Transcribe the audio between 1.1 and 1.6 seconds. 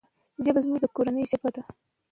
ژبه